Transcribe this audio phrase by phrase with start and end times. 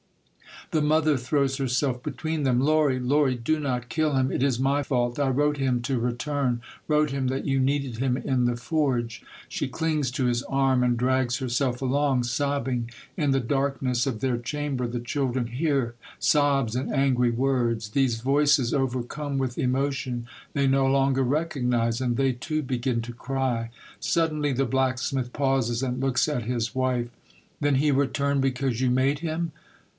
[0.71, 4.31] The mother throws herself between them." Lory, Lory, do not kill him!
[4.31, 5.19] It is my fault.
[5.19, 9.67] I wrote him to return, wrote him that you needed him in the forge." She
[9.67, 12.89] clings to his arm and drags herself along, sobbing.
[13.17, 18.73] In the darkness of their chamber the children hear sobs and angry words; these voices,
[18.73, 23.69] overcome with emotion, they no longer recognize, and they too begin to cry.
[23.99, 27.09] Suddenly the black smith pauses, and looks at his wife."
[27.61, 29.51] Then he returned because you made him